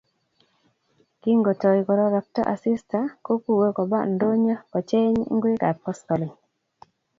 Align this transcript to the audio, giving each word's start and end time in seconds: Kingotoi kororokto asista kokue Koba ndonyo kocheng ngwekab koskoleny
Kingotoi 1.21 1.81
kororokto 1.87 2.41
asista 2.53 2.99
kokue 3.25 3.67
Koba 3.77 3.97
ndonyo 4.13 4.55
kocheng 4.71 5.17
ngwekab 5.35 5.77
koskoleny 5.85 6.35